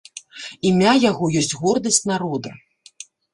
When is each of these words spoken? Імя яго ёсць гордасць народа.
Імя 0.69 0.93
яго 1.09 1.29
ёсць 1.41 1.53
гордасць 1.59 2.01
народа. 2.13 2.49